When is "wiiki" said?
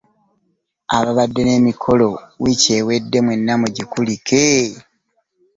2.41-2.69